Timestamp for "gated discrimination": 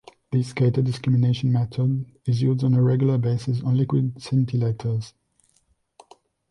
0.51-1.51